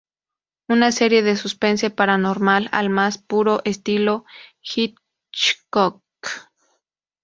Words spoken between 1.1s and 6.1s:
de suspense paranormal al más puro estilo Hitchcock.